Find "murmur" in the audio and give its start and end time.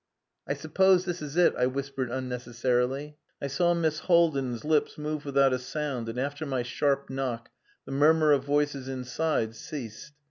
7.91-8.31